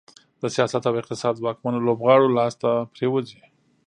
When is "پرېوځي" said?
2.93-3.41